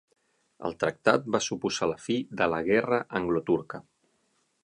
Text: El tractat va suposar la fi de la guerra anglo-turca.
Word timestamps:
El 0.69 0.73
tractat 0.83 1.27
va 1.35 1.41
suposar 1.49 1.89
la 1.91 1.99
fi 2.07 2.17
de 2.41 2.47
la 2.55 2.63
guerra 2.69 3.01
anglo-turca. 3.23 3.83